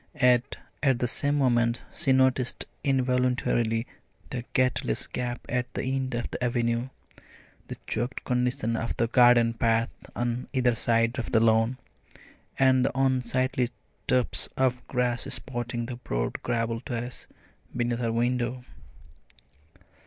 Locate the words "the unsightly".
12.83-13.69